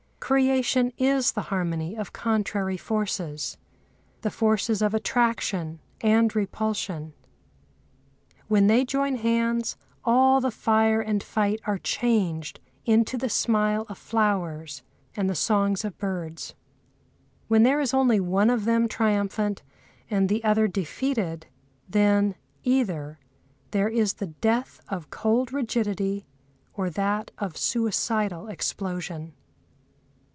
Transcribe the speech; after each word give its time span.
Creation 0.31 0.93
is 0.97 1.33
the 1.33 1.41
harmony 1.51 1.97
of 1.97 2.13
contrary 2.13 2.77
forces—the 2.77 4.29
forces 4.29 4.81
of 4.81 4.93
attraction 4.93 5.81
and 5.99 6.33
repulsion. 6.33 7.11
When 8.47 8.67
they 8.67 8.85
join 8.85 9.17
hands, 9.17 9.75
all 10.05 10.39
the 10.39 10.49
fire 10.49 11.01
and 11.01 11.21
fight 11.21 11.59
are 11.65 11.77
changed 11.79 12.61
into 12.85 13.17
the 13.17 13.27
smile 13.27 13.85
of 13.89 13.97
flowers 13.97 14.83
and 15.17 15.29
the 15.29 15.35
songs 15.35 15.83
of 15.83 15.97
birds. 15.97 16.55
When 17.49 17.63
there 17.63 17.81
is 17.81 17.93
only 17.93 18.21
one 18.21 18.49
of 18.49 18.63
them 18.63 18.87
triumphant 18.87 19.63
and 20.09 20.29
the 20.29 20.45
other 20.45 20.65
defeated, 20.69 21.47
then 21.89 22.35
either 22.63 23.19
there 23.71 23.89
is 23.89 24.13
the 24.13 24.27
death 24.27 24.79
of 24.87 25.09
cold 25.09 25.51
rigidity 25.51 26.25
or 26.73 26.89
that 26.89 27.31
of 27.37 27.57
suicidal 27.57 28.47
explosion. 28.47 29.33